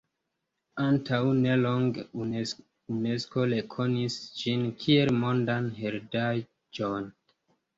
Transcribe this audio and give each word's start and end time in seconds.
Antaŭ 0.83 1.17
nelonge 1.41 2.05
Unesko 2.23 3.45
rekonis 3.53 4.17
ĝin 4.41 4.65
kiel 4.85 5.15
Mondan 5.21 5.69
Heredaĵon. 5.83 7.11